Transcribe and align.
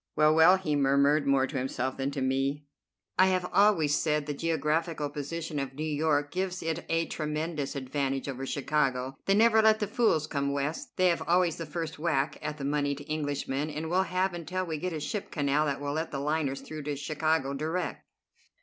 "Well, 0.15 0.33
well," 0.33 0.57
he 0.57 0.75
murmured, 0.75 1.27
more 1.27 1.45
to 1.45 1.59
himself 1.59 1.95
than 1.97 2.09
to 2.09 2.21
me, 2.23 2.65
"I 3.19 3.27
have 3.27 3.47
always 3.53 3.95
said 3.95 4.25
the 4.25 4.33
geographical 4.33 5.11
position 5.11 5.59
of 5.59 5.75
New 5.75 5.83
York 5.85 6.31
gives 6.31 6.63
it 6.63 6.83
a 6.89 7.05
tremendous 7.05 7.75
advantage 7.75 8.27
over 8.27 8.43
Chicago. 8.47 9.15
They 9.27 9.35
never 9.35 9.61
let 9.61 9.77
the 9.79 9.85
fools 9.85 10.25
come 10.25 10.51
West. 10.53 10.97
They 10.97 11.09
have 11.09 11.21
always 11.27 11.57
the 11.57 11.67
first 11.67 11.99
whack 11.99 12.39
at 12.41 12.57
the 12.57 12.65
moneyed 12.65 13.05
Englishman, 13.07 13.69
and 13.69 13.91
will 13.91 14.01
have 14.09 14.33
until 14.33 14.65
we 14.65 14.79
get 14.79 14.91
a 14.91 14.99
ship 14.99 15.29
canal 15.29 15.65
that 15.67 15.79
will 15.79 15.93
let 15.93 16.09
the 16.09 16.17
liners 16.17 16.61
through 16.61 16.81
to 16.85 16.95
Chicago 16.95 17.53
direct. 17.53 18.03